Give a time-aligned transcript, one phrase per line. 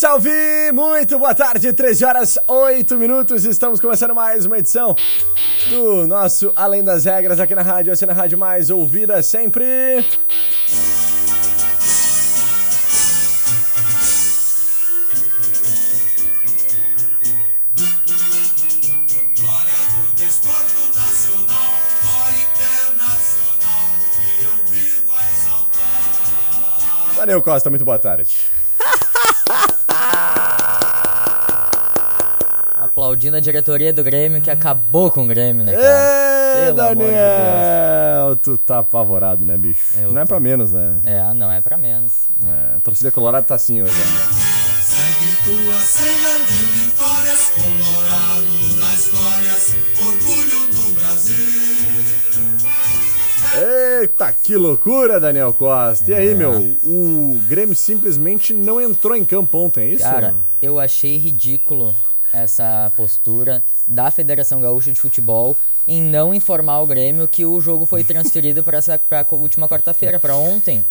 [0.00, 0.72] Salve!
[0.72, 3.44] Muito boa tarde, 13 horas 8 minutos.
[3.44, 4.96] Estamos começando mais uma edição
[5.68, 10.02] do nosso Além das Regras aqui na rádio, assim na rádio mais ouvida sempre.
[27.18, 28.49] Daniel Costa, muito boa tarde.
[33.00, 35.86] Aplaudindo a diretoria do Grêmio que acabou com o Grêmio, né, cara?
[35.86, 38.36] Ê, Pelo amor de Daniel!
[38.42, 39.94] Tu tá apavorado, né, bicho?
[39.98, 40.28] Eu não é tô.
[40.28, 40.96] pra menos, né?
[41.04, 42.12] É, não é pra menos.
[42.46, 43.94] É, a torcida colorada tá assim hoje.
[43.94, 44.04] né?
[44.82, 51.60] Segue tua cena de vitórias, colorado das glórias, orgulho do Brasil.
[54.02, 56.10] Eita, que loucura, Daniel Costa.
[56.10, 56.34] E aí, É.
[56.34, 56.52] meu?
[56.84, 60.02] O Grêmio simplesmente não entrou em campo ontem, é isso?
[60.04, 61.94] Cara, eu achei ridículo
[62.32, 65.56] essa postura da Federação Gaúcha de Futebol
[65.88, 70.20] em não informar o Grêmio que o jogo foi transferido para essa pra última quarta-feira,
[70.20, 70.84] pra ontem.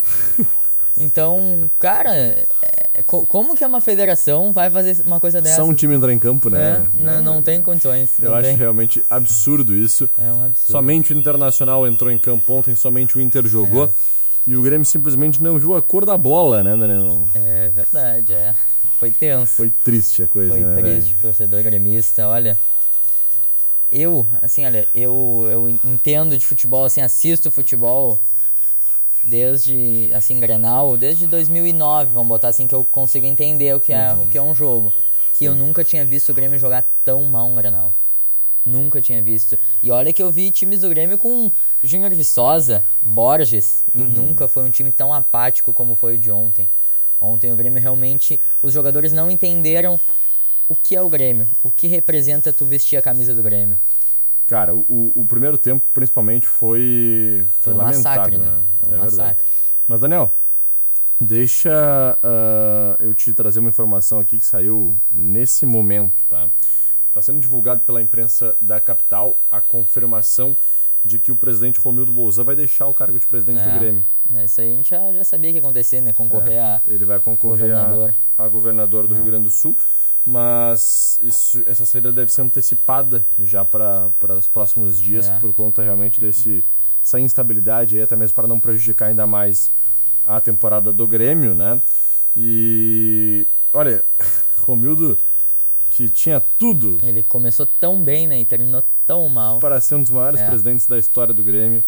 [0.97, 2.45] Então, cara, é,
[3.05, 5.57] co- como que uma federação vai fazer uma coisa dessa?
[5.57, 6.87] Só um time entrar em campo, É, né?
[6.99, 8.09] não, não tem condições.
[8.19, 8.57] Eu não acho tem.
[8.57, 10.09] realmente absurdo isso.
[10.17, 10.71] É um absurdo.
[10.71, 13.89] Somente o Internacional entrou em campo ontem, somente o Inter jogou.
[14.47, 17.21] E o Grêmio simplesmente não viu a cor da bola, né, Daniel?
[17.35, 18.55] É verdade, é.
[18.99, 19.53] Foi tenso.
[19.53, 20.75] Foi triste a coisa, Foi né?
[20.75, 21.21] triste, velho?
[21.21, 22.57] torcedor gremista, olha.
[23.91, 28.19] Eu, assim, olha, eu, eu entendo de futebol, assim, assisto futebol
[29.23, 34.13] desde, assim, Grenal, desde 2009, vamos botar assim, que eu consigo entender o que é,
[34.13, 34.93] o que é um jogo.
[35.39, 37.93] E eu nunca tinha visto o Grêmio jogar tão mal um Grenal.
[38.65, 39.57] Nunca tinha visto.
[39.81, 41.49] E olha que eu vi times do Grêmio com
[41.81, 46.67] Júnior Viçosa, Borges, e nunca foi um time tão apático como foi o de ontem.
[47.21, 49.99] Ontem o Grêmio realmente, os jogadores não entenderam
[50.67, 53.77] o que é o Grêmio, o que representa tu vestir a camisa do Grêmio.
[54.47, 58.45] Cara, o, o primeiro tempo, principalmente, foi, foi, Foi um lamentável, massacre, né?
[58.45, 58.65] né?
[58.79, 59.17] Foi um é verdade.
[59.17, 59.45] massacre.
[59.87, 60.37] Mas, Daniel,
[61.19, 66.49] deixa ah, eu te trazer uma informação aqui que saiu nesse momento, tá?
[67.07, 70.55] Está sendo divulgado pela imprensa da capital a confirmação
[71.03, 74.05] de que o presidente Romildo Bolzan vai deixar o cargo de presidente do É, Grêmio.
[74.29, 76.11] né, Isso aí a gente já, já sabia que ia acontecer, né?
[76.13, 76.81] Concorrer a.
[76.85, 78.13] Ele vai concorrer governador.
[78.37, 79.77] a, a governador do Rio Grande do Sul,
[80.25, 85.39] mas isso- essa saída deve ser antecipada já para os próximos dias, É.
[85.39, 86.63] por conta realmente desse,
[87.01, 89.71] dessa instabilidade, aí, até mesmo para não prejudicar ainda mais
[90.25, 91.81] a temporada do Grêmio, né?
[92.35, 94.03] E olha,
[94.59, 95.17] Romildo,
[95.91, 98.39] que tinha tudo Ele começou tão bem, né?
[98.39, 99.59] E terminou tão mal.
[99.59, 100.47] para ser um dos maiores É.
[100.47, 101.83] presidentes da história do Grêmio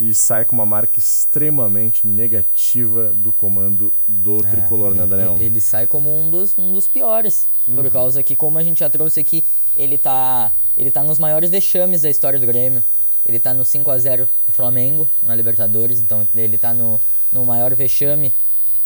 [0.00, 5.32] e sai com uma marca extremamente negativa do comando do É, tricolor, né, ele- Daniel?
[5.32, 5.40] Uhum.
[5.40, 7.46] Ele sai como um dos, um dos piores.
[7.74, 9.44] Por causa que, como a gente já trouxe aqui,
[9.76, 12.82] ele tá, ele tá nos maiores vexames da história do Grêmio.
[13.26, 16.00] Ele tá no 5x0 pro Flamengo na Libertadores.
[16.00, 17.00] Então ele tá no,
[17.32, 18.32] no maior vexame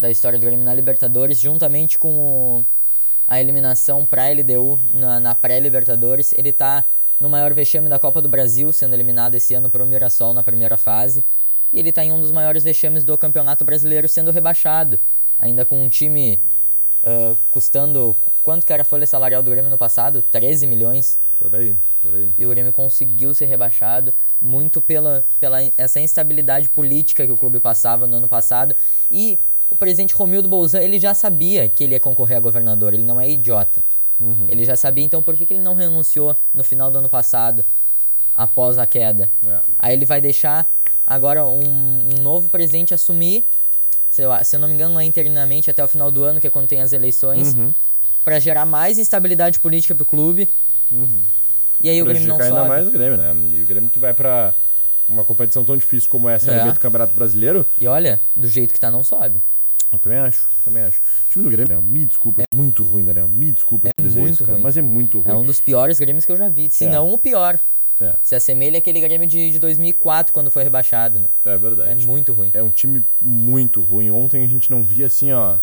[0.01, 2.67] da história do Grêmio na Libertadores, juntamente com o-
[3.29, 6.33] a eliminação pra LDU na, na pré-Libertadores.
[6.37, 6.85] Ele tá
[7.23, 10.77] no maior vexame da Copa do Brasil, sendo eliminado esse ano pro Mirassol na primeira
[10.77, 11.25] fase.
[11.73, 14.99] E ele tá em um dos maiores vexames do Campeonato Brasileiro, sendo rebaixado.
[15.39, 16.41] Ainda com um time
[17.05, 18.17] ah, custando.
[18.43, 20.21] Quanto que era a folha salarial do Grêmio no passado?
[20.21, 21.21] 13 milhões.
[21.39, 21.77] Por aí.
[22.03, 22.33] Por aí.
[22.37, 27.61] E o Grêmio conseguiu ser rebaixado muito pela, pela essa instabilidade política que o clube
[27.61, 28.75] passava no ano passado.
[29.09, 29.39] E
[29.71, 33.21] o presidente Romildo Bolzan, ele já sabia que ele ia concorrer a governador, ele não
[33.21, 33.83] é idiota.
[34.23, 34.47] Uhum.
[34.49, 37.65] Ele já sabia, então por que, que ele não renunciou no final do ano passado,
[38.35, 39.31] após a queda?
[39.47, 39.61] É.
[39.79, 40.67] Aí ele vai deixar
[41.07, 43.47] agora um, um novo presidente assumir,
[44.11, 46.47] sei lá, se eu não me engano, é interinamente até o final do ano, que
[46.47, 47.73] é quando tem as eleições, Uhum.
[48.25, 50.49] pra gerar mais instabilidade política pro clube.
[51.81, 52.49] E aí o Grêmio não sobe.
[52.49, 53.35] ainda mais o Grêmio, né?
[53.57, 54.55] E o Grêmio que vai pra
[55.09, 56.71] uma competição tão difícil como essa, É.
[56.73, 59.43] Do Campeonato Brasileiro, E olha, do jeito que tá, não sobe.
[59.93, 61.01] Eu também acho, também acho.
[61.01, 64.21] O time do Grêmio, Daniel, me desculpa, é muito ruim, Daniel, me desculpa É dizer
[64.21, 64.63] muito isso, cara, ruim.
[64.63, 65.31] mas é muito ruim.
[65.33, 66.91] É um dos piores Grêmios que eu já vi, se É.
[66.91, 67.59] não o pior.
[68.01, 71.29] É, Se assemelha àquele Grêmio de, de 2004, quando foi rebaixado, né?
[71.45, 72.07] é É verdade.
[72.07, 72.51] muito ruim.
[72.53, 74.11] É um time muito ruim.
[74.11, 75.59] Ontem a gente não via assim, ó.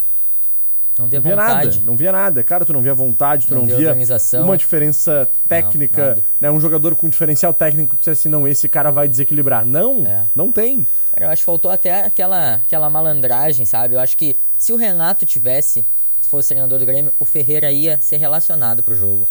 [1.00, 2.44] Não via Não via nada, não via nada.
[2.44, 4.44] Cara, tu não via vontade, tu Não não, via via organização.
[4.44, 6.24] uma diferença técnica, nada.
[6.42, 6.52] né?
[6.52, 9.66] Um jogador com diferencial técnico que disse assim, não, esse cara vai desequilibrar.
[9.66, 10.26] Não, É.
[10.36, 10.86] não tem.
[11.14, 13.96] Cara, eu acho que faltou até aquela, aquela malandragem, sabe?
[13.96, 15.86] Eu acho que se o Renato tivesse,
[16.20, 19.26] se fosse treinador do Grêmio, o Ferreira ia ser relacionado pro jogo.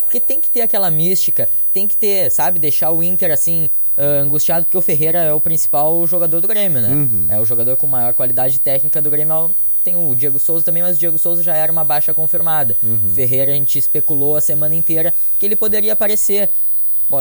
[0.00, 3.68] Porque tem que ter aquela mística, tem que ter, sabe, deixar o Inter assim.
[3.98, 7.08] ah, angustiado porque o Ferreira é o principal jogador do Grêmio, né?
[7.30, 9.50] É o jogador com maior qualidade técnica do Grêmio.
[9.82, 12.76] Tem o Diego Souza também, mas o Diego Souza já era uma baixa confirmada.
[13.14, 16.50] Ferreira a gente especulou a semana inteira que ele poderia aparecer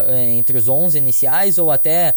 [0.08, 2.16] é, entre os 11 iniciais ou até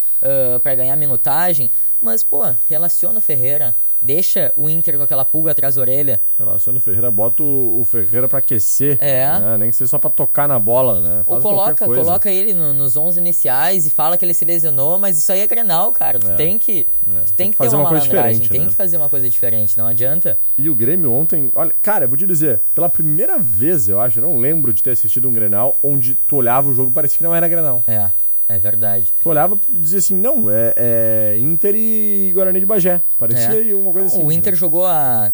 [0.63, 1.71] para ganhar minutagem.
[2.01, 3.75] Mas, pô, relaciona o Ferreira.
[4.03, 6.21] Deixa o Inter com aquela pulga atrás da orelha.
[6.39, 8.99] Relaciona o Ferreira, bota o, o Ferreira pra aquecer.
[9.01, 9.27] É.
[9.39, 9.57] né?
[9.59, 11.23] Nem que seja só pra tocar na bola, né?
[11.27, 14.45] Ou Faz qualquer coloca, coloca ele no- nos 11 iniciais e fala que ele se
[14.45, 16.19] lesionou, mas isso aí é Grenal, cara.
[16.19, 16.35] Tu É.
[16.35, 18.61] tem que, É, tu tem tem que que ter fazer uma uma coisa diferente, tem
[18.63, 18.67] né?
[18.67, 20.39] que fazer uma coisa diferente, não adianta.
[20.59, 24.19] E o Grêmio ontem, olha, cara, eu vou te dizer, pela primeira vez, eu acho,
[24.19, 27.19] eu não lembro de ter assistido um Grenal onde tu olhava o jogo e parecia
[27.19, 27.85] que não era Grenal.
[27.87, 28.11] É,
[28.49, 29.13] é verdade.
[29.23, 33.01] Tu olhava e dizia assim, não, é, é Inter e Guarani de Bagé.
[33.19, 33.75] Parecia É.
[33.75, 34.23] uma coisa assim.
[34.23, 34.59] o Inter né?
[34.59, 35.33] jogou há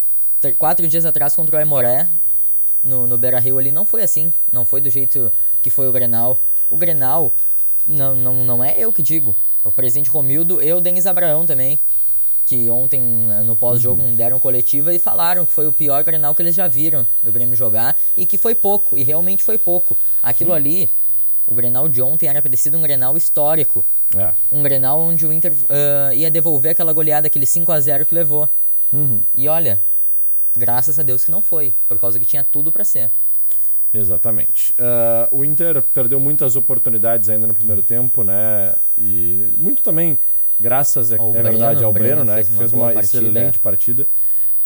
[0.58, 2.08] quatro dias atrás contra o Aimoré
[2.82, 3.72] no, no Beira Rio ali.
[3.72, 4.32] Não foi assim.
[4.52, 5.32] Não foi do jeito
[5.62, 6.38] que foi o Grenal.
[6.70, 7.32] O Grenal,
[7.87, 9.34] não, não, não é eu que digo.
[9.64, 11.78] É o presidente Romildo e o Denis Abraão também.
[12.46, 13.00] Que ontem,
[13.44, 14.14] no pós-jogo, Uhum.
[14.14, 17.55] deram coletiva e falaram que foi o pior Grenal que eles já viram do Grêmio
[17.56, 17.94] jogar.
[18.16, 18.96] E que foi pouco.
[18.96, 19.99] E realmente foi pouco.
[20.22, 20.88] Aquilo ali,
[21.48, 23.84] o Grenal de ontem era sido um Grenal histórico.
[24.14, 24.34] É.
[24.52, 28.14] Um Grenal onde o Inter ah, ia devolver aquela goleada, aquele 5 a 0 que
[28.14, 28.48] levou.
[28.92, 29.22] Uhum.
[29.34, 29.80] E olha,
[30.54, 33.10] graças a Deus que não foi, por causa que tinha tudo pra ser.
[33.92, 34.74] Exatamente.
[34.78, 38.74] Ah, o Inter perdeu muitas oportunidades ainda no primeiro tempo, né?
[38.98, 40.18] E muito também,
[40.60, 42.34] graças, é, é Breno, verdade, ao Breno, Breno né?
[42.34, 43.04] fez que fez uma partida.
[43.04, 44.06] excelente partida.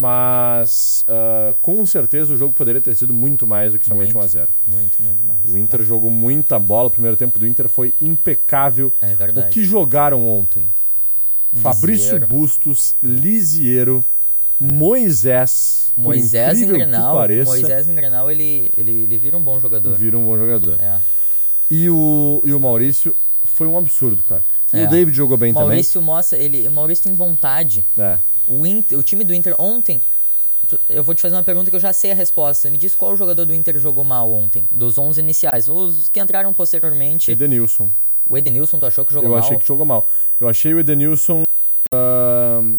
[0.02, 4.26] Mas ah, com certeza o jogo poderia ter sido muito mais do que somente Muito.
[4.26, 4.48] 1x0.
[4.66, 5.40] Muito, muito mais.
[5.48, 8.92] O Inter jogou muita bola, o primeiro tempo do Inter foi impecável.
[9.00, 9.46] É verdade.
[9.46, 10.68] O que jogaram ontem?
[11.54, 12.26] Fabrício.
[12.26, 14.04] Bustos, Lisieiro,
[14.58, 15.92] Moisés.
[15.94, 19.94] por Moisés em Grenal, pareça, Moisés em Grenal, ele, ele, ele vira um bom jogador.
[19.94, 20.80] vira um bom jogador.
[20.80, 20.98] É.
[21.70, 23.14] E o, e o Maurício
[23.44, 24.42] foi um absurdo, cara.
[24.72, 24.84] É.
[24.84, 27.84] O David jogou bem Maurício mostra, ele, o Maurício tem vontade.
[27.94, 28.14] também.
[28.14, 28.31] É.
[28.46, 30.00] O, Inter, o time do Inter ontem,
[30.88, 32.70] eu vou te fazer uma pergunta que eu já sei a resposta.
[32.70, 36.52] Me diz qual jogador do Inter jogou mal ontem, dos 11 iniciais, os que entraram
[36.52, 37.30] posteriormente.
[37.30, 37.90] Edenilson.
[38.26, 39.40] O Edenilson, tu achou que jogou Eu mal?
[39.44, 40.08] achei que jogou mal.
[40.40, 41.44] Eu achei o Edenilson.
[41.92, 42.78] ahn,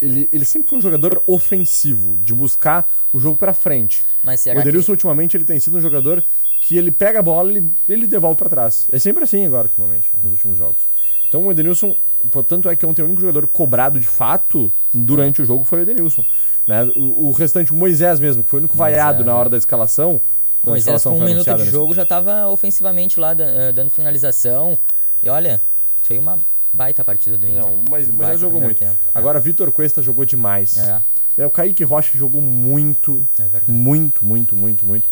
[0.00, 4.04] ele, ele sempre foi um jogador ofensivo, de buscar o jogo pra frente.
[4.24, 6.24] Mas O Edenilson, ultimamente, ele tem sido um jogador
[6.62, 8.88] que ele pega a bola e ele, ele devolve pra trás.
[8.92, 10.82] É sempre assim agora, ultimamente, nos últimos jogos.
[11.28, 11.96] Então o Edenilson,
[12.30, 15.82] portanto, é que ontem o único jogador cobrado de fato durante o jogo foi o
[15.82, 16.24] Edenilson.
[16.66, 16.84] Né?
[16.96, 19.34] O, o restante, o Moisés mesmo, que foi o único Moisés, vaiado na é.
[19.34, 20.20] hora da escalação.
[20.64, 23.90] Moisés escalação com um foi minuto de nesse- jogo já tava ofensivamente lá, eh, dando
[23.90, 24.78] finalização.
[25.22, 25.60] E olha,
[26.04, 26.38] foi uma
[26.72, 27.60] baita partida do Inter.
[27.62, 28.78] Não, mas Um Moisés jogou muito.
[28.78, 28.96] tempo.
[29.12, 30.76] Agora, Vitor Cuesta jogou demais.
[30.76, 31.00] É,
[31.38, 33.64] É, o Kaique Rocha jogou muito, é verdade.
[33.70, 35.08] muito, muito, muito, muito.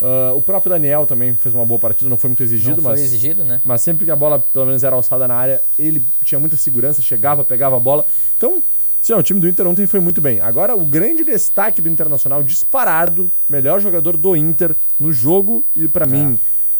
[0.00, 2.92] Ah, o próprio Daniel também fez uma boa partida, não foi muito exigido, Não foi
[2.92, 3.60] mas, exigido, né?
[3.64, 7.00] mas sempre que a bola pelo menos era alçada na área, ele tinha muita segurança,
[7.00, 8.04] chegava, pegava a bola.
[8.36, 8.62] Então,
[9.02, 10.40] sim, o time do Inter ontem foi muito bem.
[10.40, 16.06] Agora, o grande destaque do Internacional, disparado, melhor jogador do Inter no jogo e pra
[16.06, 16.38] mim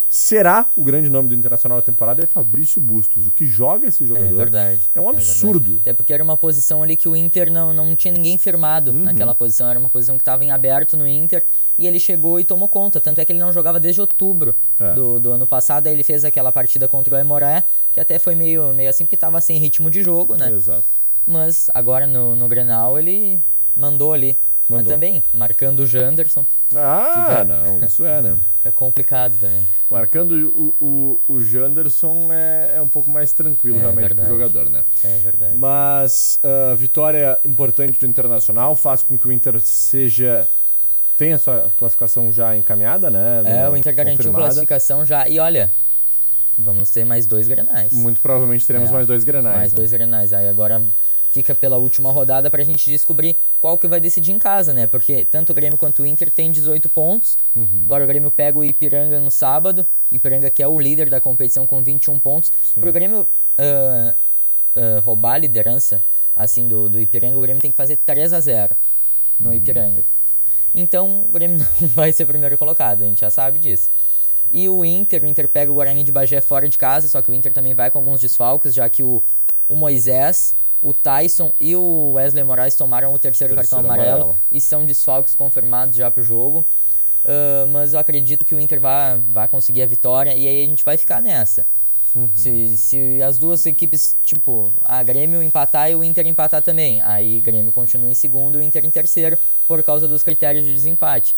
[0.09, 3.27] será o grande nome do Internacional da temporada é Fabrício Bustos.
[3.27, 4.83] O que joga esse É jogador verdade.
[4.95, 5.27] é um verdade.
[5.27, 5.79] absurdo.
[5.81, 9.05] Até porque era uma posição ali que o Inter não, não tinha ninguém firmado Uhum.
[9.05, 9.71] naquela posição.
[9.71, 11.43] Era uma posição que estava em aberto no Inter
[11.79, 13.01] e ele chegou e tomou conta.
[13.01, 14.93] Tanto é que ele não jogava desde outubro É.
[14.93, 15.87] do, do ano passado.
[15.87, 19.15] Aí ele fez aquela partida contra o Emoré, que até foi meio, meio assim, porque
[19.15, 20.53] estava sem ritmo de jogo, né?
[20.53, 20.85] Exato.
[21.27, 23.41] Mas agora no, no Grenal ele
[23.77, 24.39] mandou ali.
[24.69, 24.93] Mas Mandou.
[24.95, 28.39] também, marcando o Janderson, Ah, não, isso é, né?
[28.65, 29.67] é complicado também.
[29.91, 30.33] Marcando
[30.81, 30.85] o,
[31.29, 34.29] o, o Janderson é, é um pouco mais tranquilo É, realmente verdade.
[34.29, 34.85] pro jogador, né?
[35.05, 35.59] É verdade.
[35.59, 36.39] Mas
[36.71, 40.49] a vitória importante do Internacional faz com que o Inter seja
[41.19, 43.43] tenha sua classificação já encaminhada, né?
[43.45, 44.45] É, o Inter garantiu confirmada.
[44.47, 45.29] classificação já.
[45.29, 45.71] E olha,
[46.57, 47.93] vamos ter mais dois grenais.
[47.93, 49.57] Muito provavelmente teremos É, mais dois grenais.
[49.57, 49.77] Mais né?
[49.77, 50.33] dois grenais.
[50.33, 50.81] Aí agora
[51.33, 54.87] fica pela última rodada pra gente descobrir qual que vai decidir em casa, né?
[54.87, 57.39] Porque tanto o Grêmio quanto o Inter tem 18 pontos.
[57.57, 57.83] Uhum.
[57.87, 59.87] Agora o Grêmio pega o Ipiranga no sábado.
[60.11, 62.53] Ipiranga que é o líder da competição com 21 pontos.
[62.79, 63.27] Pro Grêmio
[63.59, 64.15] ah,
[64.77, 66.03] ah, roubar a liderança
[66.35, 68.77] assim do, do Ipiranga, o Grêmio tem que fazer 3 a 0
[69.39, 69.55] no Uhum.
[69.55, 70.05] Ipiranga.
[70.75, 73.91] Então o Grêmio não vai ser primeiro colocado, a gente já sabe disso.
[74.51, 77.31] E o Inter, o Inter pega o Guarani de Bagé fora de casa, só que
[77.31, 79.23] o Inter também vai com alguns desfalques, já que o,
[79.69, 84.39] o Moisés, o Tyson e o Wesley Moraes tomaram o terceiro, Terceiro cartão amarelo, amarelo.
[84.51, 86.65] e são desfalques confirmados já pro jogo.
[87.25, 90.67] Ah, mas eu acredito que o Inter vai, vai conseguir a vitória e aí a
[90.67, 91.65] gente vai ficar nessa.
[92.35, 97.41] Se, se as duas equipes, tipo, a Grêmio empatar e o Inter empatar também, aí
[97.41, 101.35] Grêmio continua em segundo e o Inter em terceiro por causa dos critérios de desempate.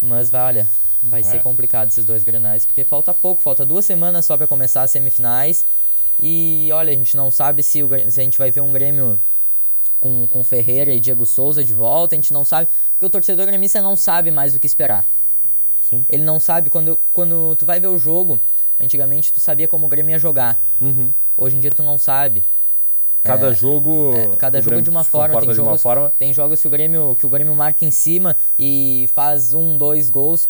[0.00, 0.68] Mas vai, olha,
[1.02, 1.40] vai ser É.
[1.40, 5.62] complicado esses dois grenais, porque falta pouco, falta duas semanas só para começar as semifinais.
[6.20, 9.18] E olha, a gente não sabe se, o, se a gente vai ver um Grêmio
[10.00, 13.46] com, com Ferreira e Diego Souza de volta, a gente não sabe, porque o torcedor
[13.46, 15.06] gremista não sabe mais o que esperar.
[15.82, 16.04] Sim.
[16.08, 18.40] Ele não sabe, quando, quando tu vai ver o jogo,
[18.80, 20.60] antigamente tu sabia como o Grêmio ia jogar.
[20.80, 21.12] Uhum.
[21.36, 22.42] Hoje em dia tu não sabe.
[23.22, 24.14] Cada É, jogo.
[24.14, 26.12] É, cada jogo Grêmio de uma forma, tem jogos, forma.
[26.18, 30.08] tem jogos que o Grêmio que o Grêmio marca em cima e faz um, dois
[30.08, 30.48] gols,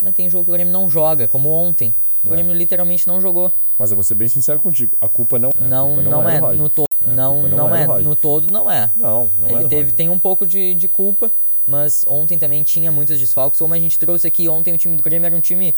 [0.00, 1.94] mas tem jogo que o Grêmio não joga, como ontem.
[2.22, 2.30] O É.
[2.32, 3.50] Grêmio literalmente não jogou.
[3.80, 4.94] Mas eu vou ser bem sincero contigo.
[5.00, 7.74] A culpa não, a Não, culpa não, é, é, no todo, É, não, culpa não,
[7.74, 8.90] é é, no todo não é.
[8.94, 11.30] Não, não é Ele do teve, tem um pouco de, de culpa,
[11.66, 13.58] mas ontem também tinha muitos desfalques.
[13.58, 15.74] Como a gente trouxe aqui, ontem o time do Grêmio era um time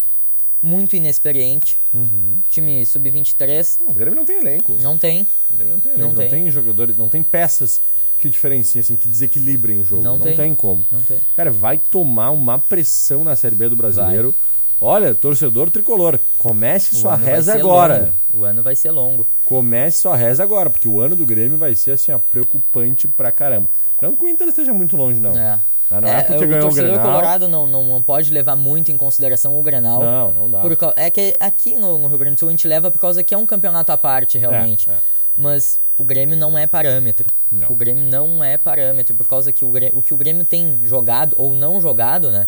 [0.60, 1.78] muito inexperiente.
[1.94, 2.38] Uhum.
[2.48, 4.76] Time sub-23, Não, o Grêmio não tem elenco.
[4.82, 5.22] não tem.
[5.48, 6.14] O Grêmio não tem Não elenco.
[6.14, 6.42] Não tem.
[6.42, 6.50] tem.
[6.50, 7.80] jogadores, não tem peças
[8.18, 10.02] que diferenciem, assim, que desequilibrem o jogo.
[10.02, 10.54] Não Não, tem.
[10.56, 10.84] como.
[10.90, 11.20] Não tem.
[11.36, 14.34] Cara, vai tomar uma pressão na Série B do brasileiro.
[14.84, 17.98] Olha, torcedor tricolor, comece O sua reza agora.
[17.98, 18.12] longo.
[18.34, 19.24] O ano vai ser longo.
[19.44, 23.30] Comece sua reza agora, porque o ano do Grêmio vai ser assim, ó, preocupante pra
[23.30, 23.70] caramba.
[24.00, 25.30] Não que o Inter esteja muito longe, não.
[25.38, 25.60] É.
[25.88, 27.06] Ah, não é porque o ganhou o torcedor Grenal.
[27.06, 30.00] colorado não, não, não pode levar muito em consideração o Grenal.
[30.00, 30.60] Não, não dá.
[30.60, 33.22] Por é que aqui no, no Rio Grande do Sul a gente leva por causa
[33.22, 34.90] que é um campeonato à parte, realmente.
[34.90, 34.96] é.
[35.36, 37.30] Mas o Grêmio não é parâmetro.
[37.50, 37.70] Não.
[37.70, 40.80] O Grêmio não é parâmetro, por causa que o, Grêmio, o que o Grêmio tem
[40.84, 42.46] jogado ou não jogado, né?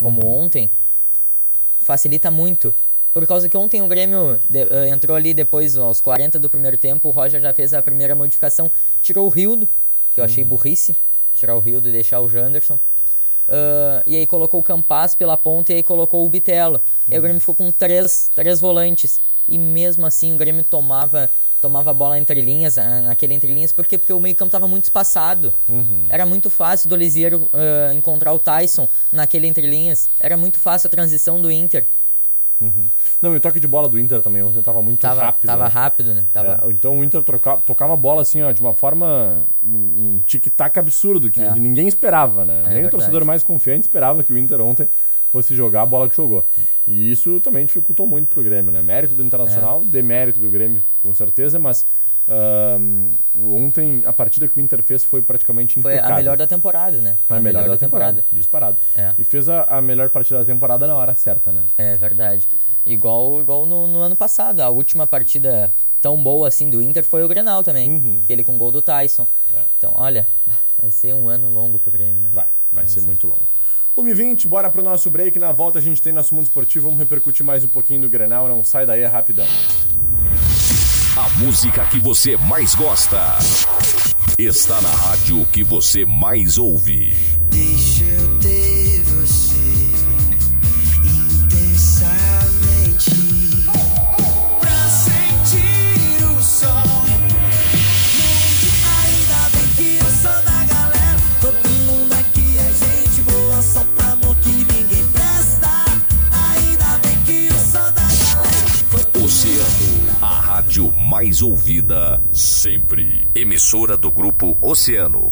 [0.00, 0.44] Como Uhum.
[0.44, 0.70] ontem,
[1.94, 2.72] facilita muito.
[3.12, 6.76] Por causa que ontem o Grêmio de- eh, entrou ali depois, aos 40 do primeiro
[6.76, 8.70] tempo, o Roger já fez a primeira modificação,
[9.02, 9.68] tirou o Rildo,
[10.14, 10.50] que eu achei Uhum.
[10.50, 10.94] burrice,
[11.34, 12.78] tirar o Rildo e deixar o Janderson.
[13.48, 16.80] Ah, e aí colocou o Campas pela ponta e aí colocou o Bitelo.
[17.08, 19.20] E aí o Grêmio ficou com três, três volantes.
[19.48, 21.28] E mesmo assim o Grêmio tomava,
[21.60, 24.84] tomava a bola entre linhas, naquele entre linhas, porque, porque o meio campo estava muito
[24.84, 25.52] espaçado.
[26.08, 30.08] Era muito fácil do Lisieiro ah, encontrar o Tyson naquele entre linhas.
[30.18, 31.86] Era muito fácil a transição do Inter.
[33.22, 35.46] Não, e o toque de bola do Inter também ontem tava muito Tava rápido.
[35.46, 35.70] tava né?
[35.70, 36.26] rápido, né?
[36.30, 36.60] Tava...
[36.62, 39.44] É, então o Inter trocava, tocava a bola assim, ó, de uma forma.
[39.64, 41.54] um tic-tac absurdo, que É.
[41.54, 42.56] ninguém esperava, né?
[42.56, 42.86] Nem verdade.
[42.88, 44.86] o torcedor mais confiante esperava que o Inter ontem
[45.30, 46.46] fosse jogar a bola que jogou.
[46.86, 48.82] E isso também dificultou muito pro Grêmio, né?
[48.82, 51.86] Mérito do Internacional, demérito do Grêmio, com certeza, mas
[53.34, 56.14] ontem a partida que o Inter fez foi praticamente Foi impecável.
[56.14, 57.16] a melhor da temporada, né?
[57.28, 58.78] A melhor da temporada, disparado.
[58.94, 59.14] É.
[59.18, 61.64] E fez a, a melhor partida da temporada na hora certa, né?
[61.76, 62.46] É verdade.
[62.86, 64.60] Igual, igual no, no ano passado.
[64.60, 67.90] A última partida tão boa assim do Inter foi o Grenal também.
[67.90, 68.20] Uhum.
[68.22, 69.26] Aquele com gol do Tyson.
[69.54, 69.58] É.
[69.76, 70.26] Então, olha,
[70.80, 72.30] vai ser um ano longo pro Grêmio, né?
[72.32, 73.48] Vai, vai ser muito longo.
[74.02, 75.38] 1h20, bora pro nosso break.
[75.38, 76.86] Na volta a gente tem nosso mundo esportivo.
[76.86, 78.48] Vamos repercutir mais um pouquinho do Grenal.
[78.48, 79.46] Não sai daí, é rapidão.
[81.16, 83.38] A música que você mais gosta
[84.38, 87.14] está na rádio que você mais ouve.
[87.50, 88.09] Deixa
[110.80, 113.26] rádio mais ouvida sempre.
[113.34, 115.30] Emissora do grupo Oceano.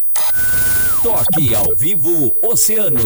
[1.03, 2.99] Toque ao vivo Oceano.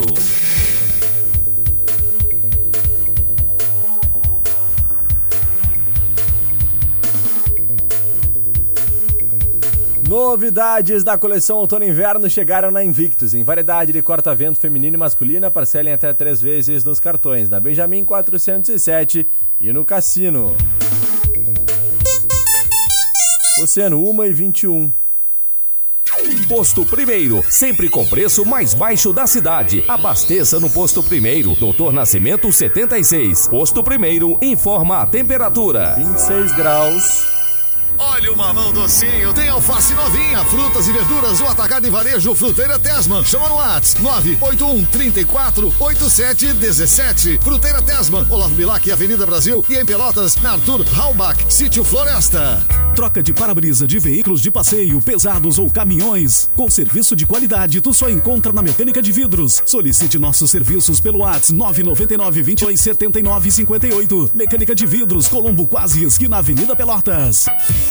[10.09, 14.99] Novidades da coleção Outono e Inverno chegaram na Invictus, em variedade de corta-vento feminina e
[14.99, 19.27] masculina, parcelem até três vezes nos cartões, na Benjamin 407
[19.59, 20.55] e no Cassino.
[23.63, 24.93] Oceano 1 e 21.
[26.49, 29.85] Posto Primeiro, sempre com preço mais baixo da cidade.
[29.87, 33.49] Abasteça no Posto Primeiro, Doutor Nascimento 76.
[33.49, 35.95] Posto Primeiro informa a temperatura.
[35.97, 37.32] 26 graus.
[38.05, 42.77] Olha o mamão docinho, tem alface novinha, frutas e verduras, o atacado e varejo Fruteira
[42.77, 43.25] Tesman.
[43.25, 47.39] Chama no Whats 981 34 87 17.
[47.39, 52.61] Fruteira Tesman, Olavo Bilac, Avenida Brasil e em Pelotas, na Arthur Halbach, Sítio Floresta.
[52.97, 56.51] Troca de para-brisa de veículos de passeio, pesados ou caminhões.
[56.55, 59.63] Com serviço de qualidade, tu só encontra na Mecânica de Vidros.
[59.65, 64.33] Solicite nossos serviços pelo WhatsApp 999 22 79 58.
[64.35, 67.47] Mecânica de Vidros, Colombo Quase, esquina Avenida Pelotas.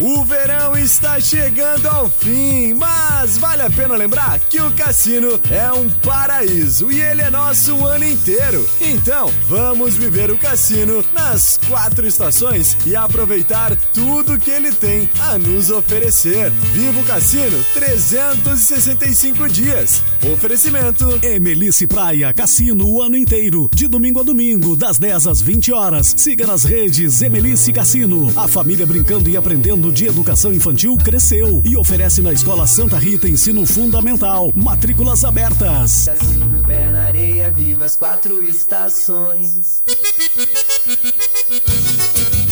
[0.00, 5.70] O verão está chegando ao fim, mas vale a pena lembrar que o cassino é
[5.70, 8.66] um paraíso e ele é nosso o ano inteiro.
[8.80, 15.36] Então, vamos viver o cassino nas quatro estações e aproveitar tudo que ele tem a
[15.36, 16.50] nos oferecer.
[16.72, 20.02] Viva o cassino 365 dias.
[20.32, 25.72] Oferecimento Emelice Praia, cassino o ano inteiro, de domingo a domingo, das 10 às 20
[25.72, 26.14] horas.
[26.16, 28.32] Siga nas redes Emelice Cassino.
[28.34, 33.28] A família brincando e aprendendo de educação infantil cresceu e oferece na Escola Santa Rita
[33.28, 34.52] Ensino Fundamental.
[34.54, 36.06] Matrículas abertas.
[36.06, 37.52] Cassino, pé na areia,
[37.98, 39.82] quatro estações.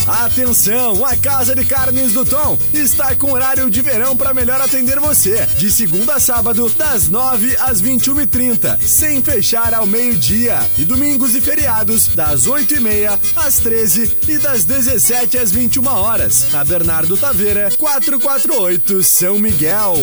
[0.09, 4.99] Atenção, a Casa de Carnes do Tom está com horário de verão para melhor atender
[4.99, 5.45] você.
[5.59, 10.61] De segunda a sábado, das 9 às 21h30, sem fechar ao meio-dia.
[10.79, 16.51] E domingos e feriados, das 8h30 às 13 e das 17 às 21 horas.
[16.53, 19.95] Na Bernardo Taveira, 448 São Miguel.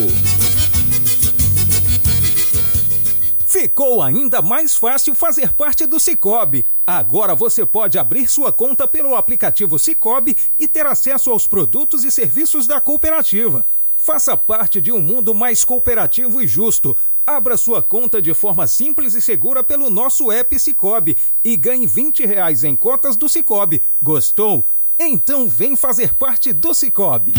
[3.48, 6.64] Ficou ainda mais fácil fazer parte do Cicobi.
[6.88, 12.12] Agora você pode abrir sua conta pelo aplicativo Cicobi e ter acesso aos produtos e
[12.12, 13.66] serviços da cooperativa.
[13.98, 16.96] Faça parte de um mundo mais cooperativo e justo.
[17.26, 22.24] Abra sua conta de forma simples e segura pelo nosso app Cicobi e ganhe 20
[22.24, 23.82] reais em cotas do Cicobi.
[24.00, 24.64] Gostou?
[25.00, 27.34] Então vem fazer parte do Cicobi.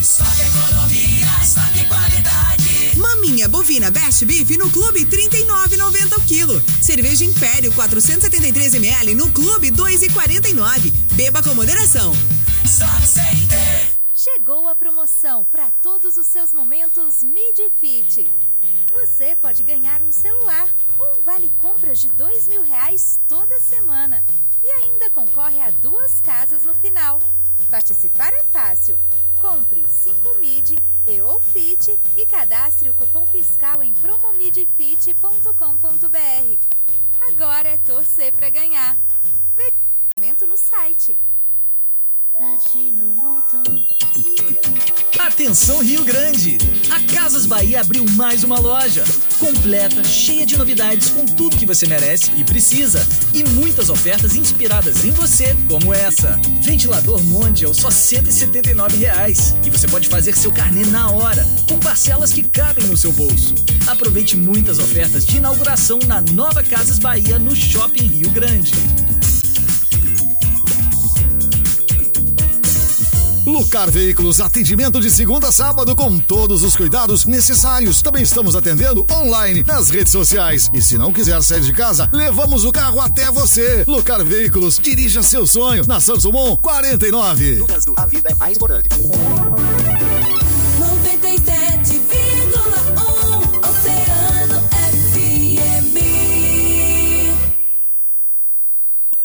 [0.00, 2.39] Estoque economia, estoque qualidade.
[3.00, 6.62] Maminha bovina Best Beef no Clube 39,90 o quilo.
[6.82, 10.92] Cerveja Império 473 ml no Clube 2,49.
[11.14, 12.12] Beba com moderação.
[14.14, 18.30] Chegou a promoção para todos os seus momentos MidiFit.
[18.92, 24.22] Você pode ganhar um celular ou um vale compras de dois mil reais toda semana
[24.62, 27.18] e ainda concorre a duas casas no final.
[27.70, 28.98] Participar é fácil.
[29.40, 36.58] Compre 5 MIDI e ou FIT e cadastre o cupom fiscal em promomidfit.com.br.
[37.22, 38.96] Agora é torcer para ganhar.
[40.16, 41.16] Veja no site.
[45.18, 46.58] Atenção Rio Grande!
[46.90, 49.04] A Casas Bahia abriu mais uma loja.
[49.38, 53.06] Completa, cheia de novidades, com tudo que você merece e precisa.
[53.34, 56.38] E muitas ofertas inspiradas em você, como essa.
[56.60, 59.54] Ventilador Mondial, só 179 reais.
[59.64, 63.54] E você pode fazer seu carnê na hora, com parcelas que cabem no seu bolso.
[63.86, 68.72] Aproveite muitas ofertas de inauguração na nova Casas Bahia, no Shopping Rio Grande.
[73.50, 78.00] Lucar Veículos, atendimento de segunda a sábado com todos os cuidados necessários.
[78.00, 80.70] Também estamos atendendo online nas redes sociais.
[80.72, 83.84] E se não quiser sair de casa, levamos o carro até você.
[83.88, 87.64] Lucar Veículos, dirija seu sonho na Samsung 49.
[87.96, 88.88] A vida é mais importante.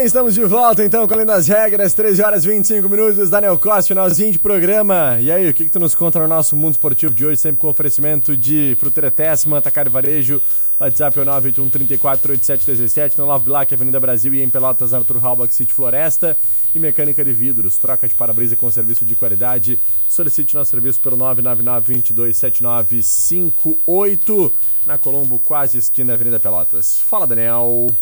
[0.00, 3.58] Bem, estamos de volta então com Além das Regras, 13 horas e 25 minutos, Daniel
[3.58, 5.18] Costa, finalzinho de programa.
[5.20, 7.60] E aí, o que, que tu nos conta no nosso mundo esportivo de hoje, sempre
[7.60, 10.40] com oferecimento de Fruteira Tessma, Atacar Varejo,
[10.80, 15.22] WhatsApp é o 981 34 8717, no Love Black, Avenida Brasil e em Pelotas, Arthur
[15.22, 16.34] Halbach, City Floresta
[16.74, 19.78] e Mecânica de Vidros, troca de para-brisa com serviço de qualidade.
[20.08, 24.54] Solicite nosso serviço pelo 999 227958
[24.86, 27.02] na Colombo, quase esquina Avenida Pelotas.
[27.02, 27.94] Fala, Daniel.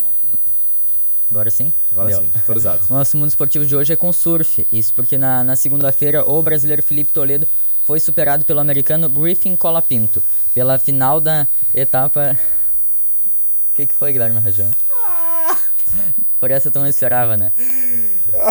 [1.31, 1.73] Agora sim?
[1.93, 2.21] Agora Deu.
[2.21, 2.87] sim, autorizado.
[2.91, 4.67] Nosso mundo esportivo de hoje é com surf.
[4.73, 7.47] Isso porque na, na segunda-feira o brasileiro Felipe Toledo
[7.85, 10.23] foi superado pelo americano Griffin Colapinto
[10.55, 12.39] pela final da etapa.
[13.71, 14.69] O que, que foi, Guilherme Rajão?
[16.41, 17.53] Por essa tu não esperava, né?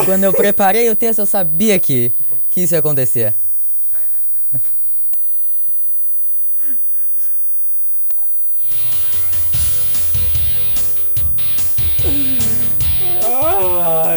[0.06, 2.12] Quando eu preparei o texto, eu sabia que,
[2.50, 3.36] que isso ia acontecer.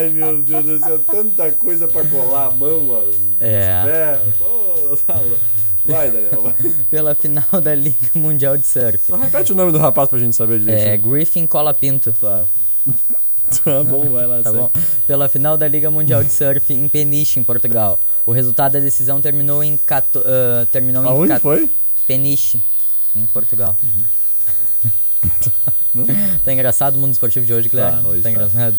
[0.01, 3.11] Ai, meu Deus do céu, tanta coisa pra colar a mão, mano.
[3.39, 4.19] É.
[4.37, 5.39] Pô, tá louco.
[5.83, 6.53] Vai, Daniel, vai.
[6.89, 9.11] Pela final da Liga Mundial de Surf.
[9.11, 10.79] Repete o nome do rapaz pra gente saber direito.
[10.87, 12.13] É Griffin Colapinto.
[12.13, 12.45] Tá.
[13.65, 14.41] Tá bom, vai lá.
[14.43, 14.69] Tá bom?
[15.07, 17.99] Pela final da Liga Mundial de Surf em Peniche, em Portugal.
[18.25, 19.75] O resultado da decisão terminou em.
[19.75, 21.69] Cato, ah, terminou em Aonde cat- foi?
[22.07, 22.61] Peniche,
[23.15, 23.75] em Portugal.
[26.45, 28.01] tá engraçado o mundo esportivo de hoje, Guilherme?
[28.01, 28.31] Tá, hoje tá.
[28.31, 28.77] engraçado.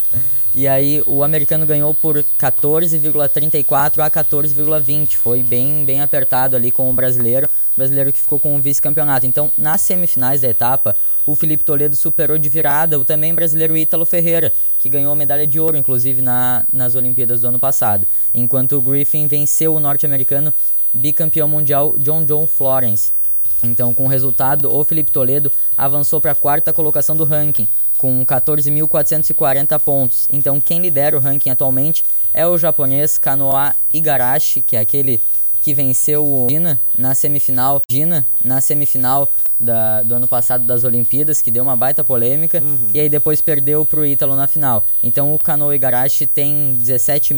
[0.55, 5.17] E aí, o americano ganhou por 14,34 a 14,20.
[5.17, 7.49] Foi bem, bem apertado ali com o brasileiro.
[7.73, 9.27] O brasileiro que ficou com o vice-campeonato.
[9.27, 14.05] Então, nas semifinais da etapa, o Felipe Toledo superou de virada o também brasileiro Ítalo
[14.05, 18.07] Ferreira, que ganhou a medalha de ouro, inclusive, na, nas Olimpíadas do ano passado.
[18.35, 20.53] Enquanto o Griffin venceu o norte-americano
[20.93, 23.13] bicampeão mundial John John Florence.
[23.63, 28.25] Então, com o resultado, o Felipe Toledo avançou para a quarta colocação do ranking, com
[28.25, 30.29] 14.440 pontos.
[30.31, 35.23] Então, quem lidera o ranking atualmente é o japonês Kanoa Igarashi, que é aquele
[35.63, 39.31] que venceu o Dina na semifinal, Dina na semifinal
[39.63, 42.61] da- do ano passado das Olimpíadas, que deu uma baita polêmica,
[42.93, 44.85] e aí depois perdeu pro Ítalo na final.
[45.03, 46.77] Então o Kanoa Igarashi tem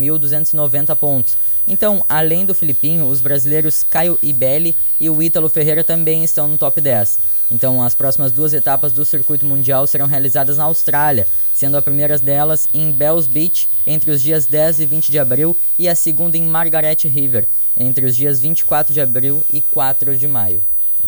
[0.09, 1.37] 17.290 pontos.
[1.67, 6.57] Então, além do Filipinho, os brasileiros Caio Ibelli e o Ítalo Ferreira também estão no
[6.57, 7.17] top 10.
[7.49, 12.17] Então, as próximas duas etapas do circuito mundial serão realizadas na Austrália, sendo a primeira
[12.19, 16.37] delas em Bells Beach, entre os dias 10 e 20 de abril, e a segunda
[16.37, 20.61] em Margaret River, entre os dias 24 de abril e 4 de maio.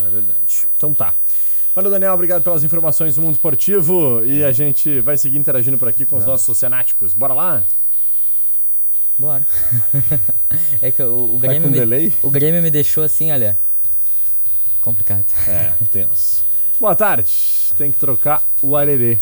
[0.06, 0.68] É verdade.
[0.76, 1.14] Então tá.
[1.76, 2.14] Valeu, Daniel.
[2.14, 4.24] Obrigado pelas informações do mundo esportivo.
[4.26, 7.14] E a gente vai seguir interagindo por aqui com os nossos oceanáticos.
[7.14, 7.64] Bora lá?
[9.18, 9.46] Bora.
[10.82, 12.14] é que o, o Tá Grêmio com me, delay?
[12.22, 13.58] o Grêmio me deixou assim, olha.
[14.82, 15.26] Complicado.
[15.48, 16.46] É, tenso.
[16.80, 17.32] Boa tarde.
[17.78, 19.18] Tem que trocar o arerê.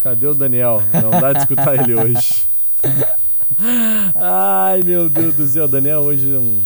[0.00, 0.82] Cadê o Daniel?
[1.02, 2.46] Não dá de escutar ele hoje.
[4.14, 5.64] Ai, meu Deus do céu.
[5.64, 6.62] O Daniel hoje não,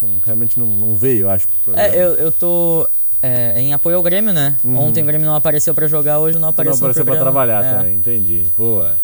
[0.00, 1.46] não- realmente não, não veio, eu acho.
[1.74, 2.88] É, eu, eu tô
[3.22, 4.56] é, em apoio ao Grêmio, né?
[4.64, 4.76] Uhum.
[4.78, 7.46] Ontem o Grêmio não apareceu pra jogar, hoje não não apareceu apareceu no pra programa.
[7.46, 7.78] trabalhar É.
[7.78, 8.46] também, entendi.
[8.56, 8.98] Boa.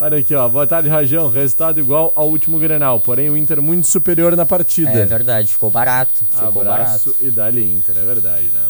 [0.00, 0.48] Olha aqui, ó.
[0.48, 1.28] Boa tarde, Rajão.
[1.28, 4.90] Resultado igual ao último Grenal, porém o Inter muito superior na partida.
[4.92, 6.24] É verdade, ficou barato.
[6.30, 7.16] Ficou Abraço barato.
[7.20, 8.60] e dali Inter, é verdade, né?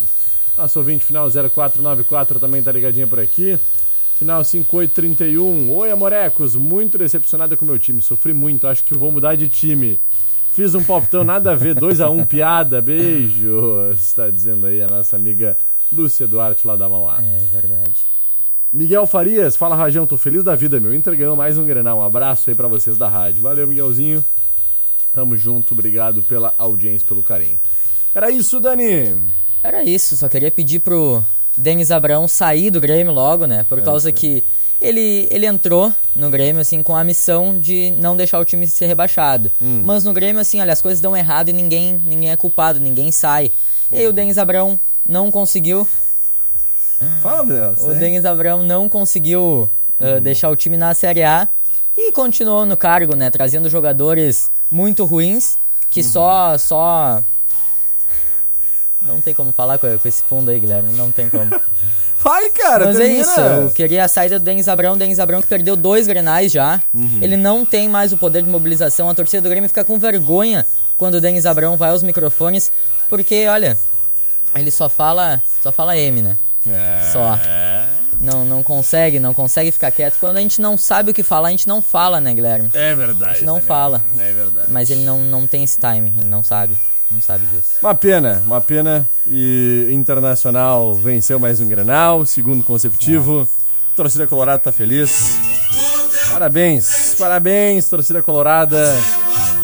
[0.57, 3.59] Nosso ouvinte final 0494 também tá ligadinha por aqui.
[4.17, 5.71] Final 5831.
[5.77, 6.57] Oi, Amorecos.
[6.57, 8.01] Muito decepcionada com o meu time.
[8.03, 8.67] Sofri muito.
[8.67, 10.01] Acho que vou mudar de time.
[10.59, 11.77] Fiz um palpitão, nada a ver.
[11.77, 12.83] 2x1, piada.
[12.83, 13.93] Beijo.
[13.93, 15.57] Está dizendo aí a nossa amiga
[15.93, 17.21] Lúcia Duarte lá da Mauá.
[17.23, 17.93] É verdade.
[18.73, 20.93] Miguel Farias, fala Rajão, tô feliz da vida, meu.
[20.93, 21.99] Inter ganhou mais um Grenal.
[21.99, 23.41] Um abraço aí pra vocês da rádio.
[23.41, 24.25] Valeu, Miguelzinho.
[25.15, 27.61] Tamo junto, obrigado pela audiência, pelo carinho.
[28.13, 29.15] Era isso, Dani.
[29.63, 31.23] Era isso, só queria pedir pro
[31.57, 33.65] Denis Abrão sair do Grêmio logo, né?
[33.69, 34.43] Por É, causa que
[34.81, 38.87] ele, ele entrou no Grêmio, assim, com a missão de não deixar o time ser
[38.87, 39.51] rebaixado.
[39.61, 39.83] Hum.
[39.85, 43.11] Mas no Grêmio, assim, olha, as coisas dão errado e ninguém, ninguém é culpado, ninguém
[43.11, 43.51] sai.
[43.91, 45.87] E aí o Denis Abrão não conseguiu.
[47.21, 47.75] Fala, Daniel.
[47.79, 51.49] O Denis Abrão não conseguiu uh, deixar o time na Série A
[51.97, 53.31] e continuou no cargo, né?
[53.31, 55.57] Trazendo jogadores muito ruins
[55.91, 57.23] que só, só.
[59.01, 60.93] Não tem como falar com, com esse fundo aí, Guilherme.
[60.93, 61.51] Não tem como.
[62.21, 63.21] Vai, cara, Mas é termina.
[63.23, 66.83] isso, eu queria a saída do Denis Abrão, Denis Abrão que perdeu dois grenais já.
[66.93, 67.21] Uhum.
[67.23, 69.09] Ele não tem mais o poder de mobilização.
[69.09, 72.73] A torcida do Grêmio fica com vergonha quando o Denis Abrão vai aos microfones,
[73.09, 73.79] porque, olha,
[74.55, 76.37] ele só fala, só fala M, né?
[76.67, 77.11] É.
[77.13, 77.39] Só.
[78.21, 80.19] Não, não consegue, não consegue ficar quieto.
[80.19, 82.69] Quando a gente não sabe o que falar, a gente não fala, né, Guilherme?
[82.75, 83.35] É A verdade.
[83.35, 83.69] gente não Daniel.
[83.69, 84.05] fala.
[84.19, 84.67] É verdade.
[84.71, 86.77] Mas ele não, não tem esse timing, ele não sabe.
[87.11, 87.77] Não sabe disso.
[87.83, 89.09] Uma pena, uma pena.
[89.27, 93.49] E Internacional venceu mais um Grenal, segundo consecutivo.
[93.97, 95.39] Torcida Colorada tá feliz.
[96.33, 98.95] Parabéns, parabéns, torcida Colorada.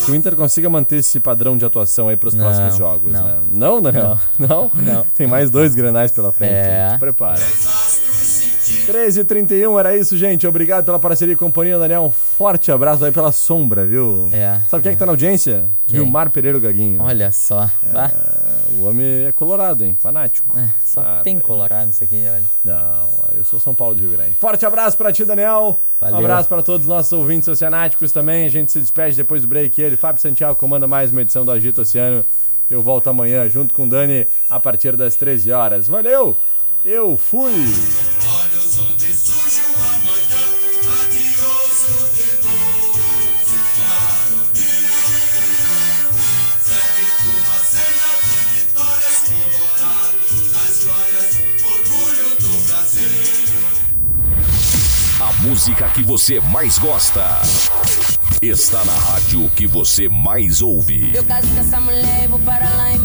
[0.05, 3.25] Que o Inter consiga manter esse padrão de atuação aí pros Não, próximos jogos, não.
[3.25, 3.41] né?
[3.51, 4.19] Não, Daniel?
[4.39, 4.71] Não?
[4.75, 5.07] Não.
[5.15, 6.53] Tem mais dois Grenais pela frente.
[6.53, 6.97] É.
[6.99, 7.41] Prepara.
[8.85, 9.45] Astros cintilam
[9.75, 10.47] 13h31, era isso, gente.
[10.47, 12.03] Obrigado pela parceria e companhia, Daniel.
[12.05, 14.29] Um forte abraço aí pela sombra, viu?
[14.33, 14.61] É.
[14.71, 15.71] Sabe quem é que tá na audiência?
[15.87, 16.01] Quem?
[16.01, 17.03] Vilmar Pereira Gaguinho.
[17.03, 17.65] Olha só.
[17.85, 18.11] É,
[18.79, 19.97] o homem é colorado, hein?
[20.01, 20.59] Fanático.
[20.59, 22.45] É, só Ah, tem colorado isso aqui, olha.
[22.65, 24.35] Não, eu sou São Paulo de Rio Grande.
[24.35, 25.79] Forte abraço pra ti, Daniel.
[26.01, 26.17] Valeu.
[26.17, 28.47] Um abraço pra todos os nossos ouvintes oceanáticos também.
[28.47, 29.81] A gente se despede depois do break.
[29.81, 32.25] Ele, Fábio Santiago, comanda mais uma edição do Agito Oceano.
[32.71, 35.87] Eu volto amanhã junto com o Dani a partir das 13 horas.
[35.87, 36.37] Valeu!
[36.85, 37.53] Eu fui!
[55.45, 57.23] Música que você mais gosta
[58.41, 61.15] está na rádio que você mais ouve.
[61.15, 62.99] Eu caso com essa mulher vou para lá em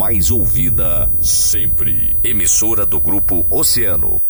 [0.00, 2.16] mais ouvida sempre.
[2.24, 4.20] Emissora do grupo Oceano.